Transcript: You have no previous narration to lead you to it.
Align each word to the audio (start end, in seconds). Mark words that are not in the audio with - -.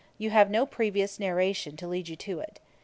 You 0.17 0.31
have 0.31 0.49
no 0.49 0.65
previous 0.65 1.19
narration 1.19 1.77
to 1.77 1.87
lead 1.87 2.07
you 2.07 2.15
to 2.15 2.39
it. 2.39 2.59